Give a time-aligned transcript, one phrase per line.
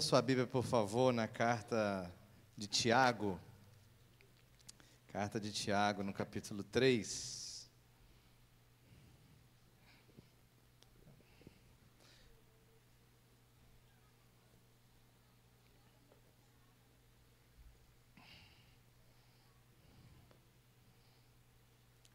[0.00, 2.10] Sua Bíblia, por favor, na carta
[2.56, 3.38] de Tiago.
[5.08, 7.68] Carta de Tiago, no capítulo 3.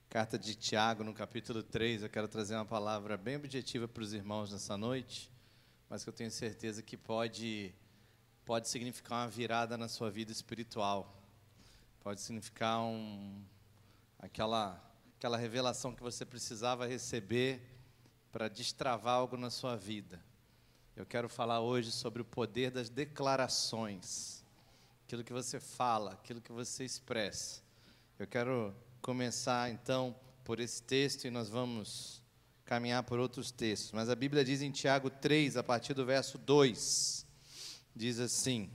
[0.09, 4.11] Carta de Tiago, no capítulo 3, eu quero trazer uma palavra bem objetiva para os
[4.11, 5.34] irmãos nessa noite
[5.89, 7.73] mas que eu tenho certeza que pode,
[8.43, 11.21] pode significar uma virada na sua vida espiritual.
[12.01, 13.43] Pode significar um,
[14.19, 14.81] aquela,
[15.17, 17.61] aquela revelação que você precisava receber
[18.31, 20.21] para destravar algo na sua vida.
[20.95, 24.43] Eu quero falar hoje sobre o poder das declarações,
[25.05, 27.61] aquilo que você fala, aquilo que você expressa.
[28.17, 32.21] Eu quero começar então por esse texto e nós vamos
[32.65, 36.37] caminhar por outros textos, mas a Bíblia diz em Tiago 3, a partir do verso
[36.39, 37.25] 2,
[37.95, 38.69] diz assim: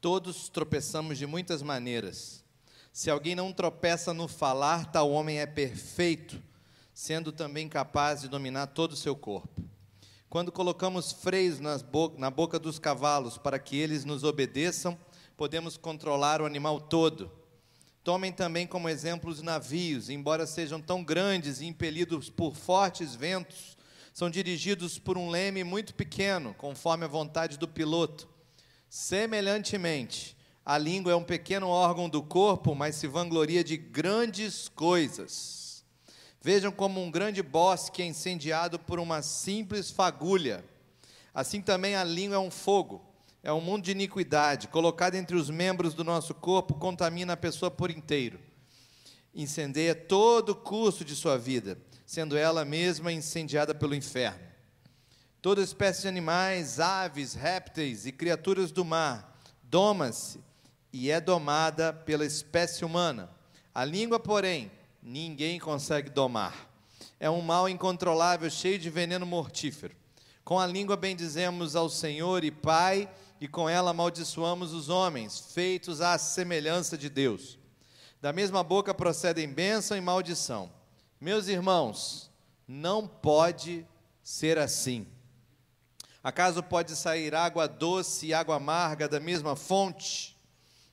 [0.00, 2.44] Todos tropeçamos de muitas maneiras.
[2.92, 6.42] Se alguém não tropeça no falar, tal homem é perfeito,
[6.92, 9.64] sendo também capaz de dominar todo o seu corpo.
[10.28, 14.98] Quando colocamos freios bo na boca dos cavalos para que eles nos obedeçam,
[15.36, 17.32] podemos controlar o animal todo.
[18.02, 23.76] Tomem também como exemplo os navios, embora sejam tão grandes e impelidos por fortes ventos,
[24.12, 28.26] são dirigidos por um leme muito pequeno, conforme a vontade do piloto.
[28.88, 30.34] Semelhantemente,
[30.64, 35.84] a língua é um pequeno órgão do corpo, mas se vangloria de grandes coisas.
[36.40, 40.64] Vejam como um grande bosque é incendiado por uma simples fagulha.
[41.34, 43.09] Assim também a língua é um fogo
[43.42, 47.70] é um mundo de iniquidade, colocado entre os membros do nosso corpo, contamina a pessoa
[47.70, 48.38] por inteiro.
[49.34, 54.50] Incendeia todo o curso de sua vida, sendo ela mesma incendiada pelo inferno.
[55.40, 60.38] Toda espécie de animais, aves, répteis e criaturas do mar doma-se
[60.92, 63.30] e é domada pela espécie humana.
[63.74, 64.70] A língua, porém,
[65.02, 66.68] ninguém consegue domar.
[67.18, 69.96] É um mal incontrolável, cheio de veneno mortífero.
[70.44, 73.08] Com a língua bendizemos ao Senhor e Pai
[73.40, 77.58] e com ela amaldiçoamos os homens, feitos à semelhança de Deus.
[78.20, 80.70] Da mesma boca procedem bênção e maldição.
[81.18, 82.30] Meus irmãos,
[82.68, 83.86] não pode
[84.22, 85.06] ser assim.
[86.22, 90.36] Acaso pode sair água doce e água amarga da mesma fonte?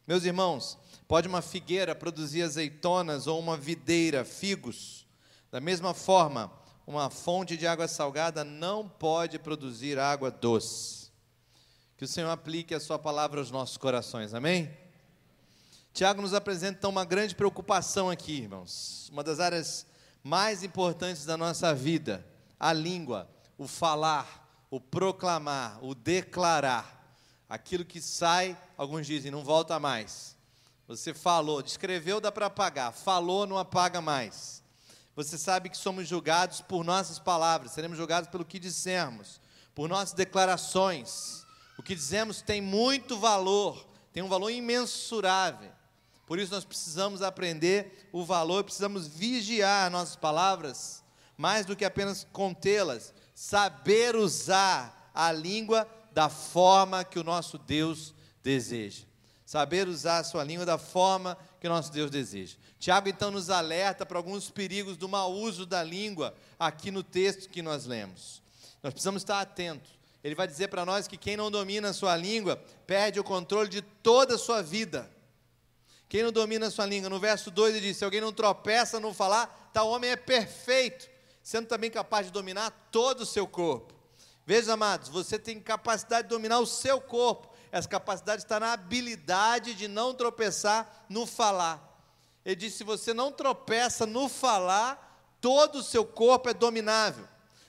[0.08, 5.06] Meus irmãos, pode uma figueira produzir azeitonas ou uma videira figos?
[5.52, 6.50] Da mesma forma,
[6.86, 11.07] uma fonte de água salgada não pode produzir água doce.
[11.98, 14.72] Que o Senhor aplique a Sua palavra aos nossos corações, amém?
[15.92, 19.10] Tiago nos apresenta então uma grande preocupação aqui, irmãos.
[19.12, 19.84] Uma das áreas
[20.24, 22.24] mais importantes da nossa vida,
[22.60, 23.28] a língua,
[23.58, 27.04] o falar, o proclamar, o declarar.
[27.50, 30.38] Aquilo que sai, alguns dizem, não volta mais.
[30.88, 32.94] Você falou, descreveu, dá para apagar.
[32.94, 34.62] Falou, não apaga mais.
[35.16, 39.42] Você sabe que somos julgados por nossas palavras, seremos julgados pelo que dissermos,
[39.74, 41.47] por nossas declarações.
[41.78, 45.72] O que dizemos tem muito valor, tem um valor imensurável.
[46.26, 51.04] Por isso nós precisamos aprender o valor, precisamos vigiar nossas palavras,
[51.38, 58.14] mais do que apenas contê-las, saber usar a língua da forma que o nosso Deus
[58.44, 59.06] deseja.
[59.46, 62.58] Saber usar a sua língua da forma que o nosso Deus deseja.
[62.80, 67.50] Tiago então nos alerta para alguns perigos do mau uso da língua aqui no texto
[67.50, 68.42] que nós lemos.
[68.84, 72.16] Nós precisamos estar atentos ele vai dizer para nós que quem não domina a sua
[72.16, 75.10] língua perde o controle de toda a sua vida.
[76.10, 79.00] Quem não domina a sua língua, no verso 2 ele diz: se alguém não tropeça
[79.00, 81.08] no falar, tal homem é perfeito,
[81.44, 83.94] sendo também capaz de dominar todo o seu corpo.
[84.46, 87.50] Veja, amados, você tem capacidade de dominar o seu corpo.
[87.70, 91.84] Essa capacidade está na habilidade de não tropeçar no falar.
[92.44, 97.28] Ele diz: se você não tropeça no falar, todo o seu corpo é dominável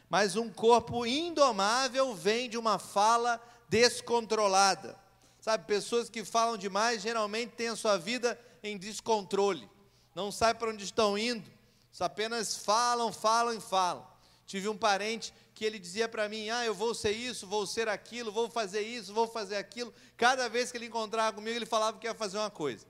[0.09, 4.99] mas um corpo indomável vem de uma fala descontrolada.
[5.41, 9.69] Sabe, pessoas que falam demais geralmente têm a sua vida em descontrole,
[10.15, 11.49] não sabem para onde estão indo,
[11.93, 14.07] só apenas falam, falam e falam.
[14.47, 17.89] Tive um parente que ele dizia para mim: Ah, eu vou ser isso, vou ser
[17.89, 19.93] aquilo, vou fazer isso, vou fazer aquilo.
[20.17, 22.87] Cada vez que ele encontrava comigo, ele falava que ia fazer uma coisa.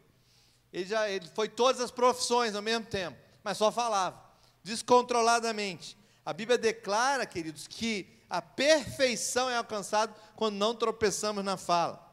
[0.73, 4.23] Ele já ele foi todas as profissões ao mesmo tempo, mas só falava,
[4.63, 5.97] descontroladamente.
[6.29, 12.07] A Bíblia declara, queridos, que a perfeição é alcançada quando não tropeçamos na fala.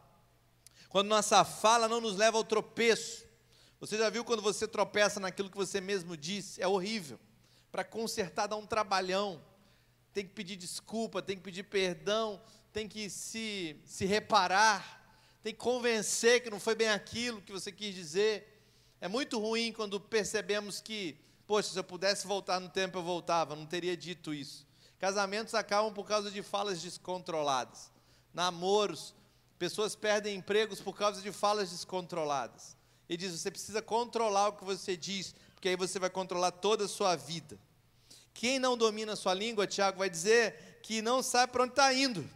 [0.88, 3.26] Quando nossa fala não nos leva ao tropeço.
[3.78, 6.62] Você já viu quando você tropeça naquilo que você mesmo disse?
[6.62, 7.20] É horrível.
[7.70, 9.44] Para consertar dá um trabalhão.
[10.14, 12.42] Tem que pedir desculpa, tem que pedir perdão.
[12.72, 15.06] tem que se, se reparar,
[15.44, 18.64] tem que convencer que não foi bem aquilo que você quis dizer.
[19.02, 23.56] É muito ruim quando percebemos que, poxa, se eu pudesse voltar no tempo eu voltava,
[23.56, 24.66] não teria dito isso.
[25.00, 27.92] Casamentos acabam por causa de falas descontroladas.
[28.34, 29.14] Namoros,
[29.60, 32.76] pessoas perdem empregos por causa de falas descontroladas.
[33.08, 36.86] Ele diz: você precisa controlar o que você diz, porque aí você vai controlar toda
[36.86, 37.60] a sua vida.
[38.34, 41.94] Quem não domina a sua língua, Tiago vai dizer que não sabe para onde está
[41.94, 42.30] indo.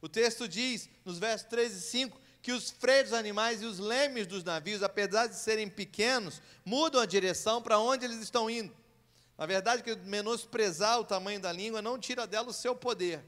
[0.00, 3.80] O texto diz, nos versos 3 e 5, que os freios dos animais e os
[3.80, 8.72] lemes dos navios, apesar de serem pequenos, mudam a direção para onde eles estão indo.
[9.36, 13.20] Na verdade, que menosprezar o tamanho da língua não tira dela o seu poder.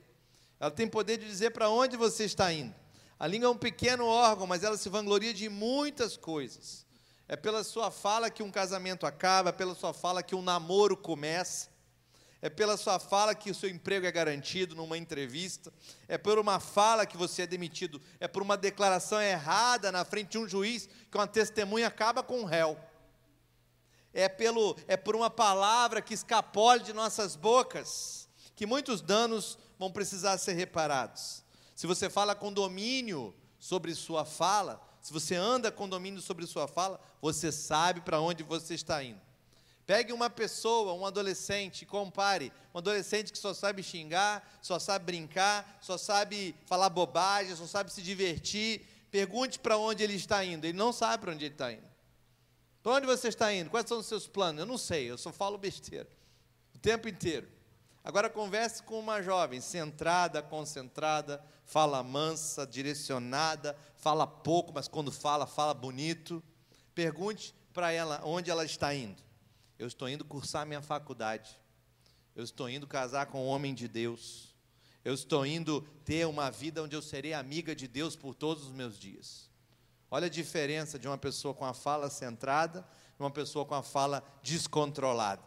[0.61, 2.73] Ela tem poder de dizer para onde você está indo.
[3.19, 6.87] A língua é um pequeno órgão, mas ela se vangloria de muitas coisas.
[7.27, 10.97] É pela sua fala que um casamento acaba, é pela sua fala que um namoro
[10.97, 11.71] começa,
[12.41, 15.73] é pela sua fala que o seu emprego é garantido numa entrevista,
[16.07, 20.33] é por uma fala que você é demitido, é por uma declaração errada na frente
[20.33, 22.79] de um juiz que uma testemunha acaba com um réu.
[24.13, 29.91] É, pelo, é por uma palavra que escapole de nossas bocas que muitos danos vão
[29.91, 31.45] precisar ser reparados.
[31.77, 36.67] Se você fala com domínio sobre sua fala, se você anda com domínio sobre sua
[36.67, 39.28] fala, você sabe para onde você está indo.
[39.89, 42.53] Pegue uma pessoa, um adolescente, compare.
[42.75, 47.91] Um adolescente que só sabe xingar, só sabe brincar, só sabe falar bobagem, só sabe
[47.91, 48.87] se divertir.
[49.11, 50.67] Pergunte para onde ele está indo.
[50.67, 51.89] Ele não sabe para onde ele está indo.
[52.83, 53.71] Para onde você está indo?
[53.71, 54.61] Quais são os seus planos?
[54.61, 56.07] Eu não sei, eu só falo besteira.
[56.75, 57.49] O tempo inteiro.
[58.05, 65.47] Agora converse com uma jovem centrada, concentrada, fala mansa, direcionada, fala pouco, mas quando fala,
[65.47, 66.45] fala bonito.
[66.95, 69.28] Pergunte para ela onde ela está indo.
[69.79, 71.57] Eu estou indo cursar minha faculdade.
[72.35, 74.55] Eu estou indo casar com um homem de Deus.
[75.05, 78.73] Eu estou indo ter uma vida onde eu serei amiga de Deus por todos os
[78.73, 79.49] meus dias.
[80.11, 82.87] Olha a diferença de uma pessoa com a fala centrada
[83.19, 85.43] e uma pessoa com a fala descontrolada.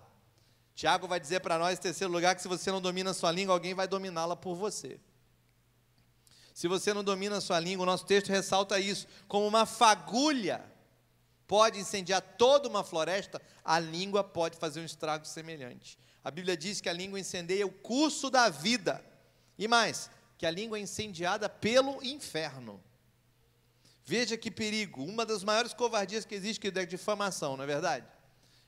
[0.73, 3.31] Tiago vai dizer para nós, em terceiro lugar, que se você não domina a sua
[3.31, 4.99] língua, alguém vai dominá-la por você.
[6.53, 10.70] Se você não domina a sua língua, o nosso texto ressalta isso, como uma fagulha
[11.51, 15.99] pode incendiar toda uma floresta, a língua pode fazer um estrago semelhante.
[16.23, 19.03] A Bíblia diz que a língua incendeia o curso da vida.
[19.57, 22.81] E mais, que a língua é incendiada pelo inferno.
[24.05, 27.67] Veja que perigo, uma das maiores covardias que existe que é a difamação, não é
[27.67, 28.07] verdade?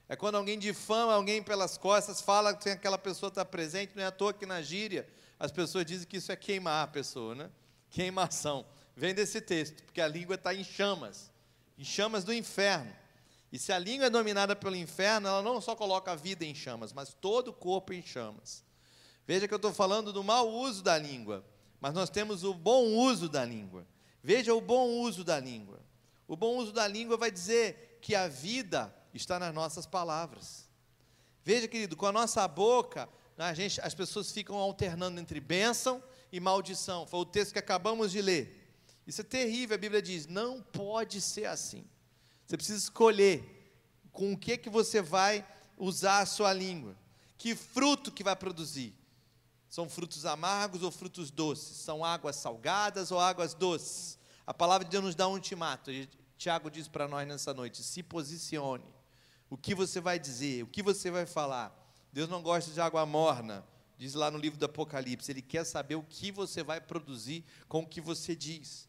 [0.10, 4.08] É quando alguém difama alguém pelas costas, fala que aquela pessoa está presente, não é
[4.08, 5.08] à toa que na gíria
[5.40, 7.50] as pessoas dizem que isso é queimar a pessoa, né?
[7.90, 8.66] Queimação.
[8.94, 11.32] Vem desse texto, porque a língua está em chamas
[11.78, 12.94] em chamas do inferno.
[13.52, 16.56] E se a língua é dominada pelo inferno, ela não só coloca a vida em
[16.56, 18.64] chamas, mas todo o corpo em chamas.
[19.28, 21.46] Veja que eu estou falando do mau uso da língua,
[21.80, 23.86] mas nós temos o bom uso da língua.
[24.24, 25.80] Veja o bom uso da língua.
[26.28, 30.68] O bom uso da língua vai dizer que a vida está nas nossas palavras.
[31.44, 36.40] Veja, querido, com a nossa boca, a gente, as pessoas ficam alternando entre bênção e
[36.40, 37.06] maldição.
[37.06, 38.63] Foi o texto que acabamos de ler.
[39.06, 41.86] Isso é terrível, a Bíblia diz, não pode ser assim.
[42.46, 43.44] Você precisa escolher
[44.12, 45.46] com o que que você vai
[45.78, 46.96] usar a sua língua.
[47.38, 48.94] Que fruto que vai produzir?
[49.70, 51.78] São frutos amargos ou frutos doces?
[51.78, 54.20] São águas salgadas ou águas doces?
[54.46, 55.90] A palavra de Deus nos dá um ultimato.
[56.38, 58.86] Tiago diz para nós nessa noite: se posicione.
[59.50, 60.64] O que você vai dizer?
[60.64, 61.74] O que você vai falar?
[62.12, 63.66] Deus não gosta de água morna,
[63.98, 65.32] diz lá no livro do Apocalipse.
[65.32, 68.88] Ele quer saber o que você vai produzir com o que você diz.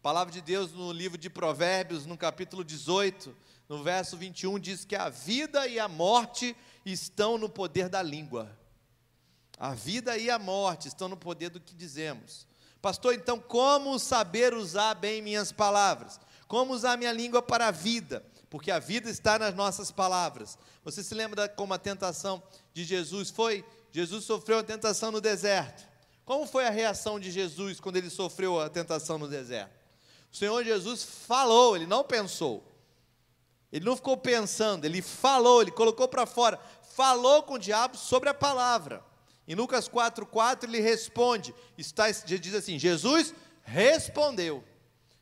[0.00, 3.36] A palavra de Deus no livro de Provérbios, no capítulo 18,
[3.68, 8.50] no verso 21, diz que a vida e a morte estão no poder da língua.
[9.58, 12.46] A vida e a morte estão no poder do que dizemos.
[12.80, 16.18] Pastor, então como saber usar bem minhas palavras?
[16.48, 18.24] Como usar minha língua para a vida?
[18.48, 20.58] Porque a vida está nas nossas palavras.
[20.82, 22.42] Você se lembra como a tentação
[22.72, 23.62] de Jesus foi?
[23.92, 25.86] Jesus sofreu a tentação no deserto.
[26.24, 29.79] Como foi a reação de Jesus quando ele sofreu a tentação no deserto?
[30.32, 32.64] O Senhor Jesus falou, ele não pensou.
[33.72, 36.58] Ele não ficou pensando, ele falou, ele colocou para fora,
[36.94, 39.04] falou com o diabo sobre a palavra.
[39.46, 44.64] Em Lucas 4,4 ele responde, está, diz assim: Jesus respondeu,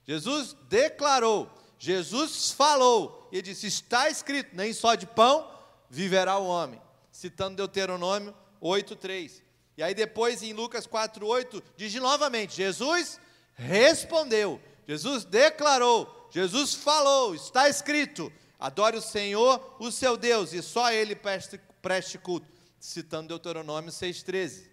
[0.06, 5.50] Jesus declarou, Jesus falou, e disse: está escrito, nem só de pão
[5.90, 6.80] viverá o homem,
[7.12, 9.42] citando Deuteronômio 8,3.
[9.76, 13.20] E aí depois em Lucas 4,8 diz novamente: Jesus
[13.54, 20.90] respondeu, Jesus declarou, Jesus falou, está escrito: adore o Senhor, o seu Deus, e só
[20.90, 22.48] Ele preste, preste culto,
[22.80, 24.66] citando Deuteronômio 6,13.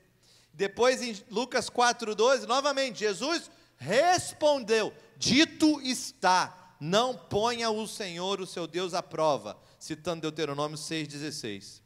[0.54, 8.66] Depois em Lucas 4,12, novamente, Jesus respondeu: Dito está, não ponha o Senhor, o seu
[8.66, 11.82] Deus, à prova, citando Deuteronômio 6,16.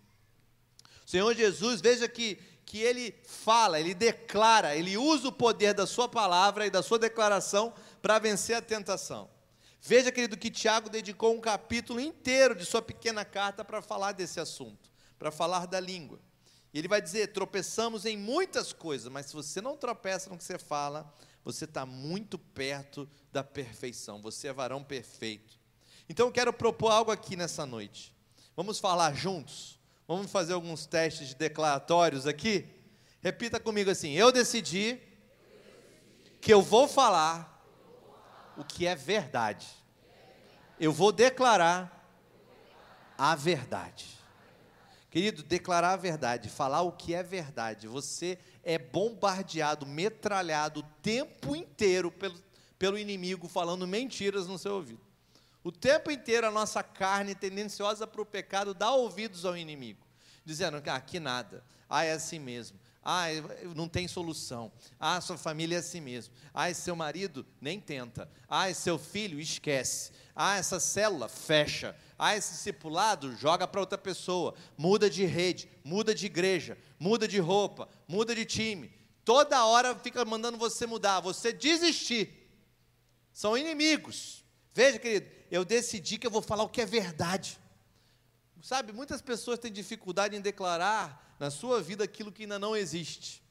[1.04, 5.88] O Senhor Jesus, veja que, que ele fala, ele declara, ele usa o poder da
[5.88, 9.30] sua palavra e da sua declaração para vencer a tentação.
[9.82, 14.40] Veja, querido, que Tiago dedicou um capítulo inteiro de sua pequena carta para falar desse
[14.40, 16.20] assunto, para falar da língua.
[16.74, 20.44] E ele vai dizer: tropeçamos em muitas coisas, mas se você não tropeça no que
[20.44, 21.12] você fala,
[21.44, 25.58] você está muito perto da perfeição, você é varão perfeito.
[26.08, 28.14] Então eu quero propor algo aqui nessa noite.
[28.56, 29.80] Vamos falar juntos?
[30.08, 32.68] Vamos fazer alguns testes declaratórios aqui?
[33.22, 35.00] Repita comigo assim: eu decidi
[36.42, 37.59] que eu vou falar
[38.60, 39.66] o que é verdade.
[40.78, 42.06] Eu vou declarar
[43.18, 44.20] a verdade.
[45.10, 47.88] Querido, declarar a verdade, falar o que é verdade.
[47.88, 52.38] Você é bombardeado, metralhado o tempo inteiro pelo,
[52.78, 55.02] pelo inimigo falando mentiras no seu ouvido.
[55.64, 60.06] O tempo inteiro a nossa carne tendenciosa para o pecado dá ouvidos ao inimigo,
[60.44, 63.28] dizendo que ah, aqui nada, ah, é assim mesmo, ah,
[63.76, 64.72] não tem solução.
[65.00, 66.34] Ah, sua família é assim mesmo.
[66.54, 68.30] Ah, seu marido nem tenta.
[68.48, 70.12] Ah, seu filho esquece.
[70.36, 71.96] Ah, essa célula fecha.
[72.18, 74.54] Ah, esse discipulado joga para outra pessoa.
[74.78, 78.92] Muda de rede, muda de igreja, muda de roupa, muda de time.
[79.24, 82.52] Toda hora fica mandando você mudar, você desistir.
[83.32, 84.44] São inimigos.
[84.74, 87.58] Veja, querido, eu decidi que eu vou falar o que é verdade.
[88.62, 93.42] Sabe, muitas pessoas têm dificuldade em declarar na sua vida aquilo que ainda não existe.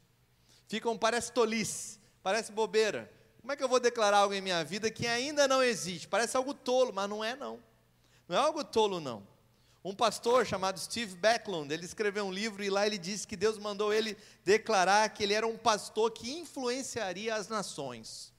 [0.66, 3.10] Ficam, parece tolice, parece bobeira.
[3.40, 6.06] Como é que eu vou declarar algo em minha vida que ainda não existe?
[6.06, 7.58] Parece algo tolo, mas não é não.
[8.28, 9.26] Não é algo tolo não.
[9.82, 13.56] Um pastor chamado Steve Backlund, ele escreveu um livro e lá ele disse que Deus
[13.56, 18.32] mandou ele declarar que ele era um pastor que influenciaria as nações.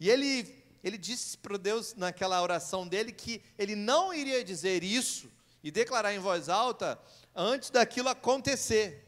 [0.00, 5.28] E ele ele disse para Deus naquela oração dele que ele não iria dizer isso
[5.62, 6.98] e declarar em voz alta
[7.38, 9.06] antes daquilo acontecer.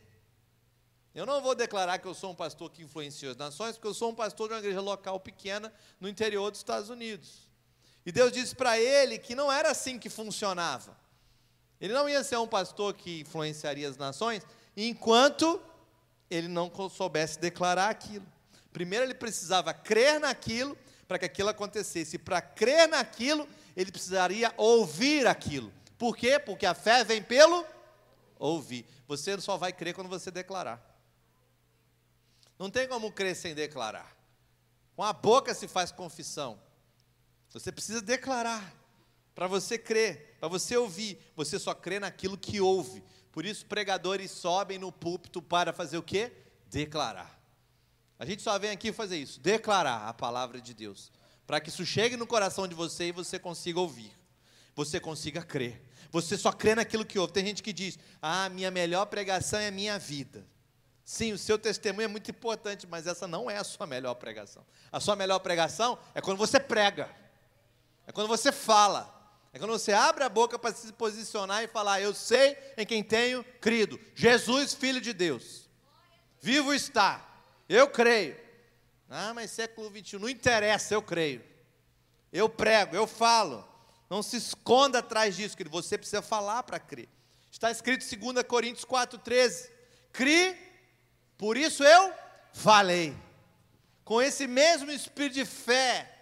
[1.12, 3.94] Eu não vou declarar que eu sou um pastor que influencia as nações, porque eu
[3.94, 7.48] sou um pastor de uma igreja local pequena no interior dos Estados Unidos.
[8.06, 10.96] E Deus disse para ele que não era assim que funcionava.
[11.80, 14.46] Ele não ia ser um pastor que influenciaria as nações
[14.76, 15.60] enquanto
[16.30, 18.26] ele não soubesse declarar aquilo.
[18.72, 22.14] Primeiro ele precisava crer naquilo para que aquilo acontecesse.
[22.14, 25.72] E para crer naquilo, ele precisaria ouvir aquilo.
[25.98, 26.38] Por quê?
[26.38, 27.66] Porque a fé vem pelo
[28.40, 28.86] ouvir.
[29.06, 30.84] Você só vai crer quando você declarar.
[32.58, 34.16] Não tem como crer sem declarar.
[34.96, 36.60] Com a boca se faz confissão.
[37.50, 38.74] Você precisa declarar
[39.34, 41.18] para você crer, para você ouvir.
[41.36, 43.02] Você só crê naquilo que ouve.
[43.30, 46.32] Por isso pregadores sobem no púlpito para fazer o quê?
[46.66, 47.38] Declarar.
[48.18, 51.10] A gente só vem aqui fazer isso, declarar a palavra de Deus,
[51.46, 54.12] para que isso chegue no coração de você e você consiga ouvir.
[54.74, 55.82] Você consiga crer.
[56.10, 57.32] Você só crê naquilo que ouve.
[57.32, 60.46] Tem gente que diz: Ah, minha melhor pregação é a minha vida.
[61.04, 64.64] Sim, o seu testemunho é muito importante, mas essa não é a sua melhor pregação.
[64.92, 67.10] A sua melhor pregação é quando você prega,
[68.06, 69.12] é quando você fala,
[69.52, 73.02] é quando você abre a boca para se posicionar e falar: Eu sei em quem
[73.02, 73.98] tenho crido.
[74.14, 75.68] Jesus, Filho de Deus.
[76.40, 77.26] Vivo está.
[77.68, 78.36] Eu creio.
[79.08, 81.44] Ah, mas século 21, não interessa, eu creio.
[82.32, 83.68] Eu prego, eu falo.
[84.10, 87.08] Não se esconda atrás disso, que você precisa falar para crer.
[87.48, 89.70] Está escrito em 2 Coríntios 4,13:
[90.12, 90.58] Cri,
[91.38, 92.12] por isso eu
[92.52, 93.16] falei.
[94.04, 96.12] Com esse mesmo espírito de fé,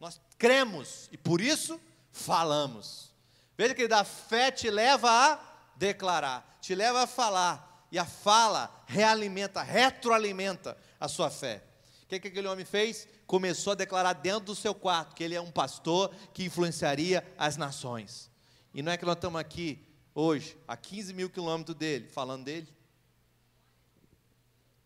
[0.00, 1.78] nós cremos e por isso
[2.10, 3.12] falamos.
[3.56, 5.38] Veja que a fé te leva a
[5.76, 11.62] declarar, te leva a falar, e a fala realimenta, retroalimenta a sua fé.
[12.04, 13.06] O que, que aquele homem fez?
[13.28, 17.58] Começou a declarar dentro do seu quarto que ele é um pastor que influenciaria as
[17.58, 18.30] nações.
[18.72, 22.66] E não é que nós estamos aqui hoje, a 15 mil quilômetros dele, falando dele.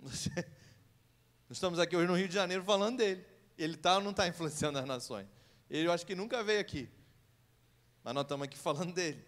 [0.01, 0.29] Nós
[1.51, 3.25] estamos aqui hoje no Rio de Janeiro falando dele.
[3.57, 5.29] Ele está ou não está influenciando as nações?
[5.71, 6.89] Ele eu acho que nunca veio aqui.
[8.03, 9.25] Mas nós estamos aqui falando dele.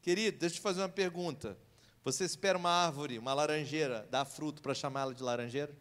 [0.00, 1.58] Querido, deixa eu te fazer uma pergunta.
[2.04, 5.76] Você espera uma árvore, uma laranjeira, dar fruto para chamá-la de laranjeira?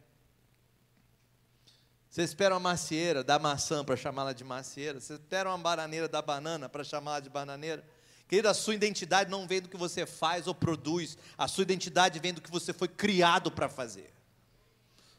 [2.14, 5.00] Você espera uma macieira da maçã para chamá-la de macieira.
[5.00, 7.84] Você espera uma bananeira da banana para chamá-la de bananeira.
[8.28, 11.18] Querido, a sua identidade não vem do que você faz ou produz.
[11.36, 14.14] A sua identidade vem do que você foi criado para fazer.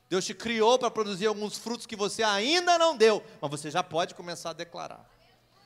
[0.08, 3.82] Deus te criou para produzir alguns frutos que você ainda não deu, mas você já
[3.82, 5.04] pode começar a declarar.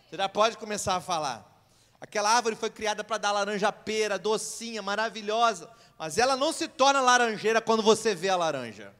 [0.08, 1.62] Você já pode começar a falar.
[2.00, 7.02] Aquela árvore foi criada para dar laranja pera, docinha, maravilhosa, mas ela não se torna
[7.02, 8.94] laranjeira quando você vê a laranja.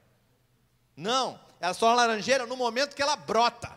[0.94, 3.76] Não, ela se torna laranjeira no momento que ela brota.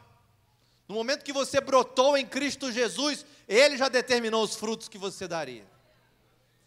[0.87, 5.27] No momento que você brotou em Cristo Jesus, Ele já determinou os frutos que você
[5.27, 5.65] daria.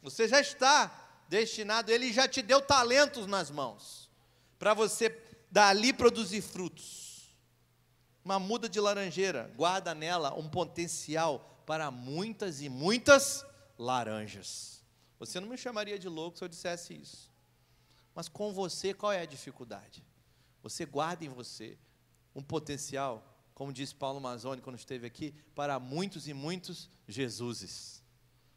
[0.02, 0.90] Você já está
[1.28, 4.10] destinado, Ele já te deu talentos nas mãos,
[4.58, 7.34] para você dali produzir frutos.
[8.24, 13.44] Uma muda de laranjeira, guarda nela um potencial para muitas e muitas
[13.78, 14.82] laranjas.
[15.18, 17.30] Você não me chamaria de louco se eu dissesse isso.
[18.14, 20.02] Mas com você, qual é a dificuldade?
[20.64, 21.76] Você guarda em você
[22.34, 28.02] um potencial, como disse Paulo Mazzoni quando esteve aqui, para muitos e muitos Jesuses.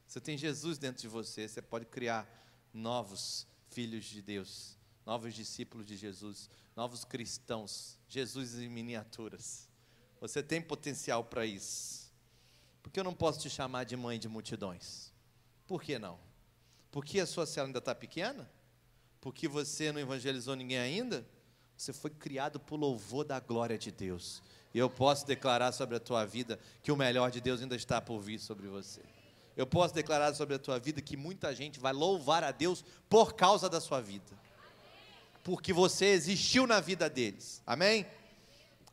[0.07, 2.25] Você tem Jesus dentro de você, você pode criar
[2.73, 9.67] novos filhos de Deus, novos discípulos de Jesus, novos cristãos, Jesus em miniaturas.
[10.21, 12.09] Você tem potencial para isso.
[12.81, 15.11] Por que eu não posso te chamar de mãe de multidões?
[15.67, 16.17] Por que não?
[16.89, 18.49] Porque a sua célula ainda está pequena?
[19.19, 21.27] Porque você não evangelizou ninguém ainda?
[21.77, 24.41] Você foi criado por louvor da glória de Deus.
[24.73, 28.01] E eu posso declarar sobre a tua vida que o melhor de Deus ainda está
[28.01, 29.01] por vir sobre você.
[29.55, 33.33] Eu posso declarar sobre a tua vida que muita gente vai louvar a Deus por
[33.33, 34.25] causa da sua vida.
[35.43, 37.61] Porque você existiu na vida deles.
[37.65, 38.05] Amém?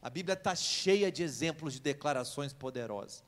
[0.00, 3.24] A Bíblia está cheia de exemplos de declarações poderosas.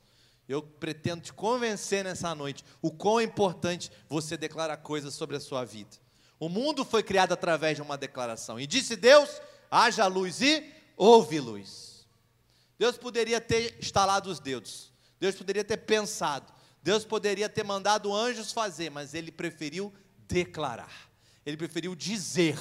[0.47, 5.65] Eu pretendo te convencer nessa noite o quão importante você declarar coisas sobre a sua
[5.65, 5.97] vida.
[6.39, 8.61] O mundo foi criado através de uma declaração.
[8.61, 9.41] E disse Deus:
[9.71, 12.07] haja luz e houve luz.
[12.79, 14.93] Deus poderia ter instalado os dedos.
[15.19, 16.53] Deus poderia ter pensado.
[16.83, 19.93] Deus poderia ter mandado anjos fazer, mas ele preferiu
[20.29, 21.11] declarar.
[21.45, 22.59] Ele preferiu dizer.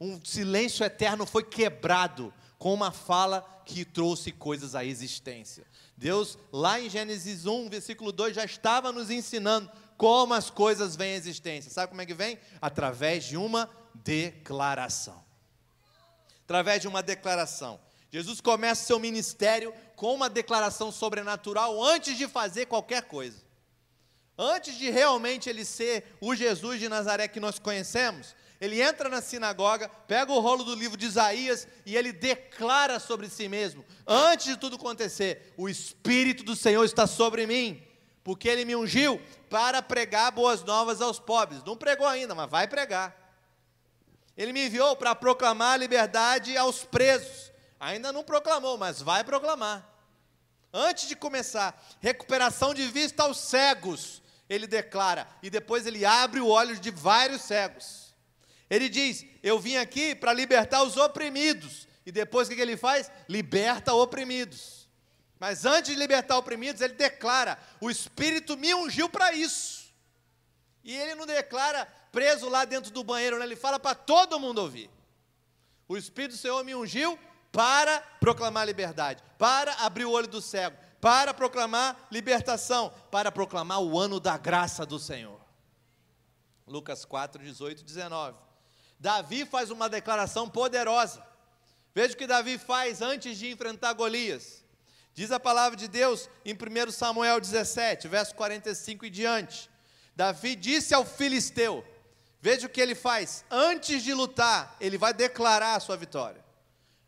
[0.00, 5.66] Um silêncio eterno foi quebrado com uma fala que trouxe coisas à existência.
[5.96, 11.12] Deus, lá em Gênesis 1, versículo 2, já estava nos ensinando como as coisas vêm
[11.12, 11.70] à existência.
[11.70, 12.38] Sabe como é que vem?
[12.58, 15.22] Através de uma declaração.
[16.42, 17.78] Através de uma declaração.
[18.10, 23.42] Jesus começa seu ministério com uma declaração sobrenatural antes de fazer qualquer coisa.
[24.38, 29.20] Antes de realmente ele ser o Jesus de Nazaré que nós conhecemos, ele entra na
[29.20, 34.46] sinagoga, pega o rolo do livro de Isaías e ele declara sobre si mesmo, antes
[34.46, 37.86] de tudo acontecer: O Espírito do Senhor está sobre mim,
[38.22, 41.62] porque ele me ungiu para pregar boas novas aos pobres.
[41.64, 43.16] Não pregou ainda, mas vai pregar.
[44.36, 47.50] Ele me enviou para proclamar a liberdade aos presos.
[47.78, 49.86] Ainda não proclamou, mas vai proclamar.
[50.72, 56.46] Antes de começar, recuperação de vista aos cegos, ele declara, e depois ele abre o
[56.46, 58.14] olho de vários cegos.
[58.68, 61.88] Ele diz: Eu vim aqui para libertar os oprimidos.
[62.06, 63.10] E depois o que ele faz?
[63.28, 64.79] Liberta oprimidos.
[65.40, 69.90] Mas antes de libertar oprimidos, ele declara: O Espírito me ungiu para isso.
[70.84, 73.46] E ele não declara preso lá dentro do banheiro, né?
[73.46, 74.90] ele fala para todo mundo ouvir.
[75.88, 77.18] O Espírito do Senhor me ungiu
[77.50, 83.98] para proclamar liberdade, para abrir o olho do cego, para proclamar libertação, para proclamar o
[83.98, 85.40] ano da graça do Senhor.
[86.66, 88.38] Lucas 4, 18 19.
[88.98, 91.26] Davi faz uma declaração poderosa.
[91.94, 94.59] Veja o que Davi faz antes de enfrentar Golias.
[95.14, 99.70] Diz a palavra de Deus em 1 Samuel 17, verso 45 e diante.
[100.14, 101.84] Davi disse ao filisteu:
[102.40, 103.44] Veja o que ele faz.
[103.50, 106.44] Antes de lutar, ele vai declarar a sua vitória.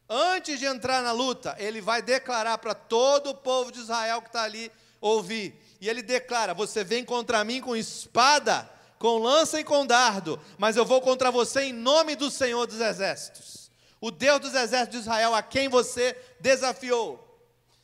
[0.09, 4.29] Antes de entrar na luta, ele vai declarar para todo o povo de Israel que
[4.29, 5.59] está ali ouvir.
[5.81, 8.71] E ele declara: Você vem contra mim com espada
[9.03, 12.81] com lança e com dardo, mas eu vou contra você em nome do Senhor dos
[12.81, 13.69] Exércitos,
[14.01, 17.32] o Deus dos Exércitos de Israel, a quem você desafiou.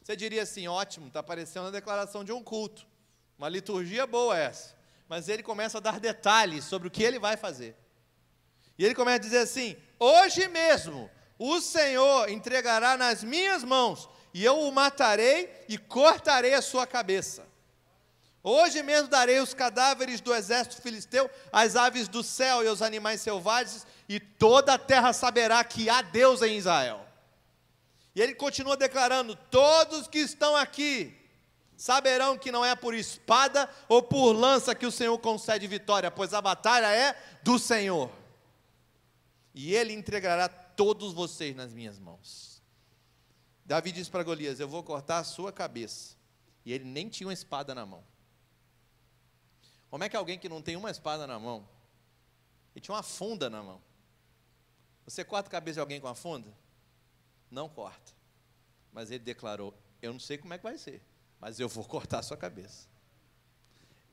[0.08, 2.86] Você diria assim: ótimo, está parecendo a declaração de um culto,
[3.36, 4.74] uma liturgia boa essa.
[5.06, 7.76] Mas ele começa a dar detalhes sobre o que ele vai fazer.
[8.78, 14.42] E ele começa a dizer assim: hoje mesmo o Senhor entregará nas minhas mãos, e
[14.42, 17.46] eu o matarei e cortarei a sua cabeça.
[18.42, 23.20] Hoje mesmo darei os cadáveres do exército filisteu às aves do céu e aos animais
[23.20, 27.07] selvagens, e toda a terra saberá que há Deus em Israel.
[28.18, 31.16] E ele continua declarando: todos que estão aqui
[31.76, 36.34] saberão que não é por espada ou por lança que o Senhor concede vitória, pois
[36.34, 38.10] a batalha é do Senhor.
[39.54, 42.60] E ele entregará todos vocês nas minhas mãos.
[43.64, 46.16] Davi disse para Golias: Eu vou cortar a sua cabeça.
[46.64, 48.02] E ele nem tinha uma espada na mão.
[49.88, 51.68] Como é que alguém que não tem uma espada na mão,
[52.74, 53.80] e tinha uma funda na mão,
[55.04, 56.52] você corta a cabeça de alguém com a funda?
[57.50, 58.12] Não corta.
[58.92, 61.02] Mas ele declarou: Eu não sei como é que vai ser,
[61.40, 62.86] mas eu vou cortar a sua cabeça.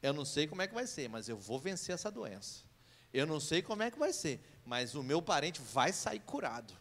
[0.01, 2.63] Eu não sei como é que vai ser, mas eu vou vencer essa doença.
[3.13, 6.73] Eu não sei como é que vai ser, mas o meu parente vai sair curado.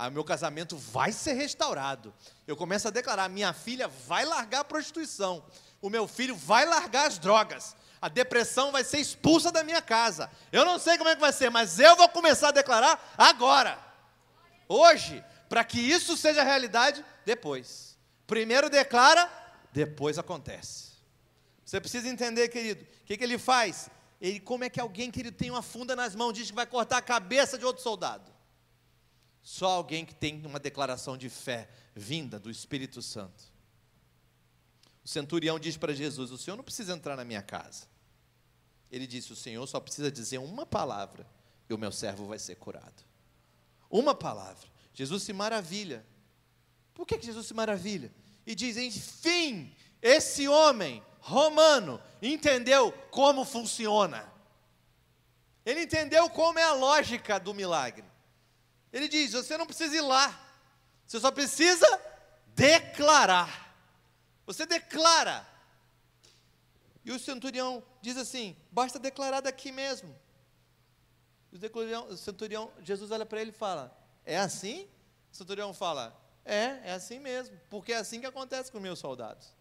[0.00, 2.14] O ah, meu casamento vai ser restaurado.
[2.46, 5.44] Eu começo a declarar: minha filha vai largar a prostituição.
[5.82, 7.76] O meu filho vai largar as drogas.
[8.00, 10.30] A depressão vai ser expulsa da minha casa.
[10.50, 13.78] Eu não sei como é que vai ser, mas eu vou começar a declarar agora.
[14.66, 17.98] Hoje, para que isso seja realidade depois.
[18.24, 19.28] Primeiro declara,
[19.72, 20.92] depois acontece.
[21.64, 23.90] Você precisa entender, querido, o que, que ele faz?
[24.20, 26.98] Ele, como é que alguém, querido, tem uma funda nas mãos, diz que vai cortar
[26.98, 28.30] a cabeça de outro soldado?
[29.42, 33.42] Só alguém que tem uma declaração de fé vinda do Espírito Santo.
[35.04, 37.88] O centurião diz para Jesus: O senhor não precisa entrar na minha casa.
[38.88, 41.26] Ele disse: O senhor só precisa dizer uma palavra
[41.68, 43.02] e o meu servo vai ser curado.
[43.90, 44.69] Uma palavra.
[44.92, 46.04] Jesus se maravilha.
[46.94, 48.12] Por que, que Jesus se maravilha?
[48.46, 54.30] E diz: Enfim, esse homem romano entendeu como funciona.
[55.64, 58.04] Ele entendeu como é a lógica do milagre.
[58.92, 60.38] Ele diz: você não precisa ir lá,
[61.06, 61.86] você só precisa
[62.54, 63.68] declarar.
[64.46, 65.46] Você declara.
[67.04, 70.14] E o centurião diz assim: basta declarar daqui mesmo.
[71.52, 74.88] O, centurião, o centurião Jesus olha para ele e fala: É assim?
[75.32, 79.54] O centurião fala: É, é assim mesmo, porque é assim que acontece com meus soldados.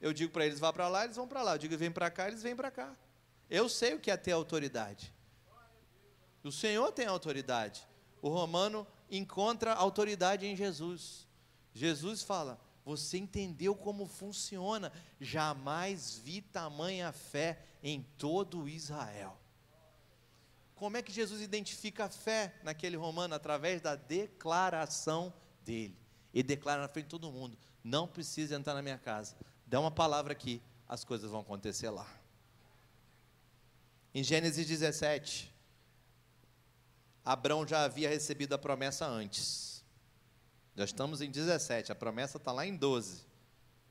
[0.00, 1.54] Eu digo para eles: vá para lá, eles vão para lá.
[1.54, 2.96] Eu digo: vem para cá, eles vêm para cá.
[3.48, 5.12] Eu sei o que é ter autoridade.
[6.44, 7.88] O Senhor tem autoridade
[8.20, 11.26] o romano encontra autoridade em Jesus.
[11.72, 14.92] Jesus fala: Você entendeu como funciona?
[15.20, 19.38] Jamais vi tamanha fé em todo Israel.
[20.78, 23.34] Como é que Jesus identifica a fé naquele romano?
[23.34, 25.98] Através da declaração dele.
[26.32, 29.34] Ele declara na frente de todo mundo: Não precisa entrar na minha casa.
[29.66, 32.06] Dá uma palavra aqui, as coisas vão acontecer lá.
[34.14, 35.52] Em Gênesis 17,
[37.24, 39.84] Abraão já havia recebido a promessa antes.
[40.76, 43.26] Já estamos em 17, a promessa está lá em 12.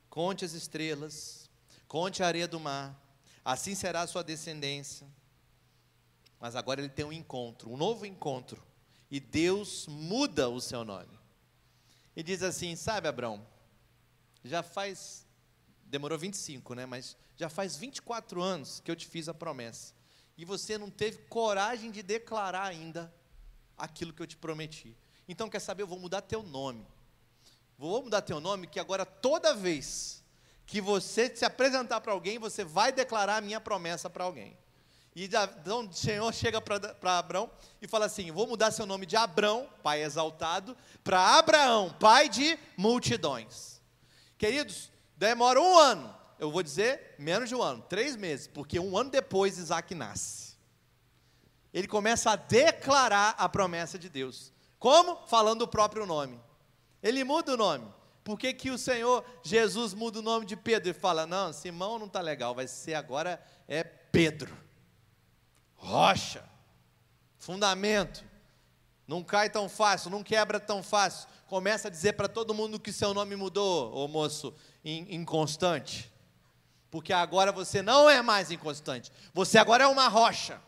[0.10, 1.50] Conte as estrelas,
[1.86, 2.98] conte a areia do mar,
[3.44, 5.06] assim será a sua descendência.
[6.40, 8.62] Mas agora ele tem um encontro, um novo encontro.
[9.10, 11.18] E Deus muda o seu nome.
[12.16, 13.46] E diz assim: Sabe, Abraão,
[14.44, 15.26] já faz,
[15.84, 16.86] demorou 25, né?
[16.86, 19.94] Mas já faz 24 anos que eu te fiz a promessa.
[20.38, 23.14] E você não teve coragem de declarar ainda
[23.78, 24.96] aquilo que eu te prometi.
[25.28, 25.84] Então, quer saber?
[25.84, 26.86] Eu vou mudar teu nome.
[27.78, 30.24] Vou mudar teu nome, que agora toda vez
[30.66, 34.58] que você se apresentar para alguém, você vai declarar a minha promessa para alguém.
[35.18, 37.50] E então o Senhor chega para Abraão
[37.82, 42.58] e fala assim: Vou mudar seu nome de Abrão, pai exaltado, para Abraão, pai de
[42.78, 43.82] multidões.
[44.38, 48.96] Queridos, demora um ano, eu vou dizer menos de um ano, três meses, porque um
[48.96, 50.48] ano depois Isaac nasce
[51.78, 54.52] ele começa a declarar a promessa de Deus.
[54.80, 55.16] Como?
[55.28, 56.40] Falando o próprio nome.
[57.04, 57.88] Ele muda o nome.
[58.24, 62.00] Por que, que o Senhor Jesus muda o nome de Pedro e fala: Não, Simão
[62.00, 64.67] não está legal, vai ser agora é Pedro.
[65.78, 66.44] Rocha,
[67.38, 68.26] fundamento,
[69.08, 71.30] não cai tão fácil, não quebra tão fácil.
[71.46, 76.12] Começa a dizer para todo mundo que seu nome mudou, ô moço inconstante.
[76.92, 80.62] Porque agora você não é mais inconstante, você agora é uma rocha.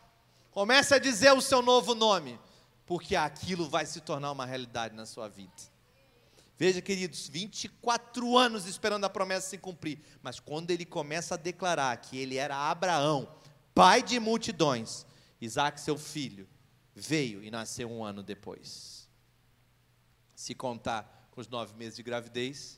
[0.52, 2.40] Comece a dizer o seu novo nome,
[2.86, 5.54] porque aquilo vai se tornar uma realidade na sua vida.
[6.58, 11.96] Veja, queridos, 24 anos esperando a promessa se cumprir, mas quando ele começa a declarar
[11.98, 13.30] que ele era Abraão,
[13.80, 15.06] pai de multidões,
[15.40, 16.46] Isaac, seu filho,
[16.94, 19.08] veio e nasceu um ano depois.
[20.36, 22.78] Se contar com os nove meses de gravidez,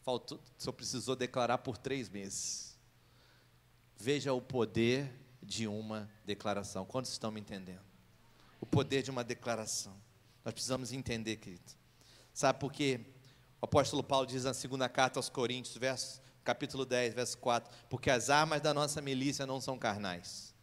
[0.00, 2.74] faltou, só precisou declarar por três meses.
[3.98, 6.86] Veja o poder de uma declaração.
[6.86, 7.84] Quantos estão me entendendo?
[8.62, 9.94] O poder de uma declaração.
[10.42, 11.70] Nós precisamos entender, querido.
[12.32, 12.98] Sabe por quê?
[13.60, 18.10] O apóstolo Paulo diz na segunda carta aos Coríntios, verso, capítulo 10, verso 4: Porque
[18.10, 20.54] as armas da nossa milícia não são carnais,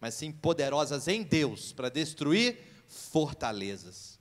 [0.00, 4.18] mas sim poderosas em Deus para destruir fortalezas.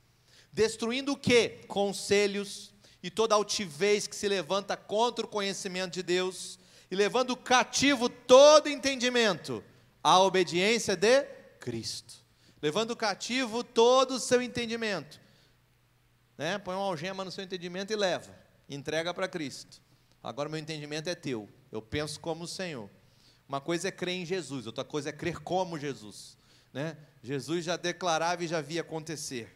[0.51, 1.49] Destruindo o que?
[1.67, 6.59] Conselhos e toda altivez que se levanta contra o conhecimento de Deus,
[6.91, 9.63] e levando cativo todo entendimento
[10.03, 11.23] a obediência de
[11.59, 12.15] Cristo,
[12.61, 15.19] levando cativo todo o seu entendimento.
[16.37, 16.57] Né?
[16.57, 18.35] Põe uma algema no seu entendimento e leva,
[18.67, 19.81] entrega para Cristo.
[20.23, 22.89] Agora meu entendimento é teu, eu penso como o Senhor.
[23.47, 26.37] Uma coisa é crer em Jesus, outra coisa é crer como Jesus.
[26.73, 26.97] Né?
[27.23, 29.55] Jesus já declarava e já via acontecer.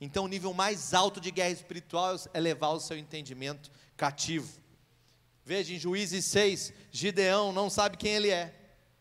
[0.00, 4.48] Então, o nível mais alto de guerra espiritual é levar o seu entendimento cativo.
[5.44, 8.54] Veja em Juízes 6, Gideão não sabe quem ele é.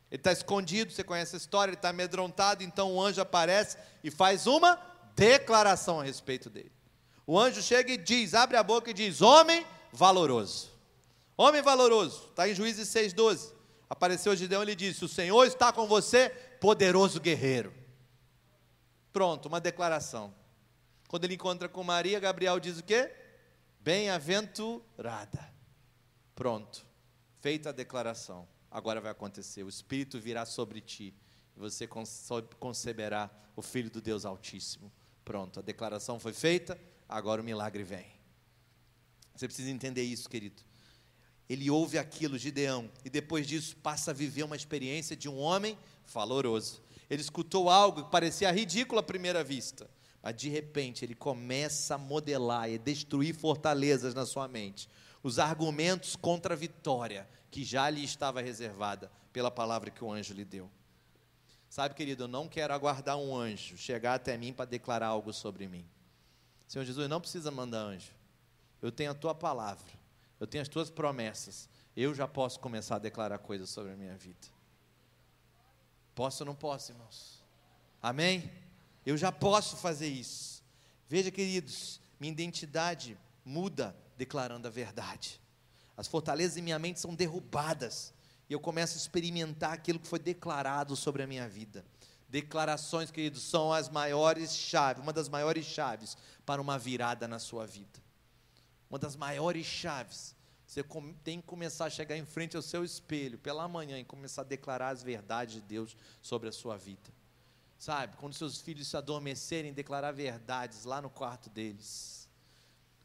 [0.10, 4.10] Ele está escondido, você conhece a história, ele está amedrontado, então o anjo aparece e
[4.10, 4.80] faz uma
[5.16, 6.72] declaração a respeito dele.
[7.26, 10.77] O anjo chega e diz, abre a boca e diz: Homem valoroso.
[11.38, 13.54] Homem valoroso, está em Juízes 6,12.
[13.88, 17.72] Apareceu Gideão e ele disse: O Senhor está com você, poderoso guerreiro.
[19.14, 20.34] Pronto, uma declaração.
[21.08, 23.14] Quando ele encontra com Maria, Gabriel diz o quê?
[23.80, 25.54] Bem-aventurada.
[26.36, 26.86] Pronto,
[27.40, 28.48] feita a declaração.
[28.70, 31.14] Agora vai acontecer: o Espírito virá sobre ti
[31.56, 31.88] e você
[32.60, 34.92] conceberá o Filho do Deus Altíssimo.
[35.24, 38.08] Pronto, a declaração foi feita, agora o milagre vem.
[39.36, 40.67] Você precisa entender isso, querido.
[41.50, 45.78] Ele ouve aquilo, Gideão, e depois disso passa a viver uma experiência de um homem
[46.06, 46.82] valoroso.
[47.10, 49.90] Ele escutou algo que parecia ridículo à primeira vista,
[50.22, 54.90] mas de repente ele começa a modelar e destruir fortalezas na sua mente,
[55.24, 60.34] os argumentos contra a vitória que já lhe estava reservada pela palavra que o anjo
[60.34, 60.70] lhe deu.
[61.70, 65.68] Sabe, querido, eu não quero aguardar um anjo chegar até mim para declarar algo sobre
[65.68, 65.86] mim.
[66.68, 68.12] Senhor Jesus, não precisa mandar anjo.
[68.82, 69.88] Eu tenho a tua palavra,
[70.40, 71.70] eu tenho as tuas promessas.
[71.96, 74.48] Eu já posso começar a declarar coisas sobre a minha vida.
[76.14, 77.44] Posso ou não posso, irmãos?
[78.02, 78.52] Amém?
[79.06, 80.64] Eu já posso fazer isso.
[81.08, 85.42] Veja, queridos, minha identidade muda declarando a verdade.
[85.96, 88.14] As fortalezas em minha mente são derrubadas.
[88.50, 91.86] E eu começo a experimentar aquilo que foi declarado sobre a minha vida.
[92.30, 97.66] Declarações, queridos, são as maiores chaves, uma das maiores chaves para uma virada na sua
[97.66, 98.07] vida.
[98.90, 100.36] Uma das maiores chaves.
[100.66, 100.84] Você
[101.24, 104.46] tem que começar a chegar em frente ao seu espelho pela manhã e começar a
[104.46, 107.10] declarar as verdades de Deus sobre a sua vida.
[107.78, 112.18] Sabe, quando seus filhos se adormecerem, declarar verdades lá no quarto deles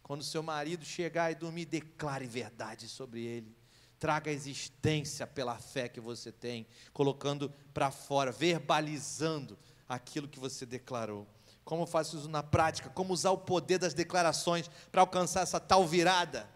[0.03, 3.57] quando seu marido chegar e dormir, declare verdade sobre ele.
[3.99, 9.57] Traga a existência pela fé que você tem, colocando para fora, verbalizando
[9.89, 11.27] aquilo que você declarou.
[11.65, 12.91] Como faço isso na prática?
[12.91, 16.49] Como usar o poder das declarações para alcançar essa tal virada?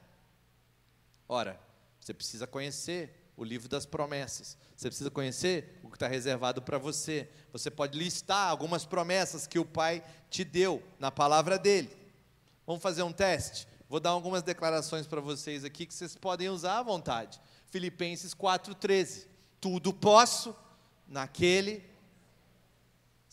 [1.28, 1.58] Ora,
[2.00, 4.56] você precisa conhecer o livro das promessas.
[4.76, 7.28] Você precisa conhecer o que está reservado para você.
[7.52, 11.90] Você pode listar algumas promessas que o Pai te deu na palavra dele.
[12.66, 13.68] Vamos fazer um teste?
[13.88, 17.40] Vou dar algumas declarações para vocês aqui que vocês podem usar à vontade.
[17.70, 19.26] Filipenses 4,13.
[19.60, 20.56] Tudo posso
[21.06, 21.84] naquele.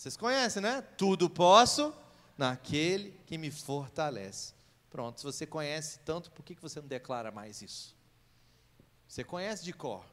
[0.04, 0.82] Vocês conhecem, né?
[0.98, 1.94] Tudo posso
[2.38, 4.54] naquele que me fortalece.
[4.90, 7.96] Pronto, se você conhece tanto, por que você não declara mais isso?
[9.08, 10.04] Você conhece de cor.